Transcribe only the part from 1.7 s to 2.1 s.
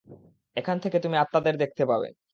পাবে।